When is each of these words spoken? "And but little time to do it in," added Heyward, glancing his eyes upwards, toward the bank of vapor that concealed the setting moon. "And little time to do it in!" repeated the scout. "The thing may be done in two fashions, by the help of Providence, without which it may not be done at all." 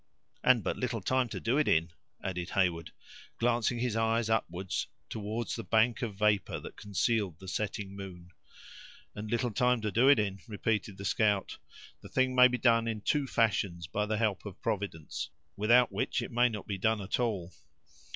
"And 0.43 0.63
but 0.63 0.77
little 0.77 0.99
time 0.99 1.29
to 1.29 1.39
do 1.39 1.59
it 1.59 1.67
in," 1.67 1.91
added 2.23 2.49
Heyward, 2.49 2.91
glancing 3.37 3.77
his 3.77 3.95
eyes 3.95 4.31
upwards, 4.31 4.87
toward 5.11 5.49
the 5.49 5.63
bank 5.63 6.01
of 6.01 6.15
vapor 6.15 6.59
that 6.61 6.75
concealed 6.75 7.37
the 7.37 7.47
setting 7.47 7.95
moon. 7.95 8.31
"And 9.13 9.29
little 9.29 9.51
time 9.51 9.79
to 9.81 9.91
do 9.91 10.09
it 10.09 10.17
in!" 10.17 10.39
repeated 10.47 10.97
the 10.97 11.05
scout. 11.05 11.59
"The 12.01 12.09
thing 12.09 12.33
may 12.33 12.47
be 12.47 12.57
done 12.57 12.87
in 12.87 13.01
two 13.01 13.27
fashions, 13.27 13.85
by 13.85 14.07
the 14.07 14.17
help 14.17 14.43
of 14.43 14.59
Providence, 14.63 15.29
without 15.55 15.91
which 15.91 16.23
it 16.23 16.31
may 16.31 16.49
not 16.49 16.65
be 16.65 16.79
done 16.79 16.99
at 16.99 17.19
all." 17.19 17.53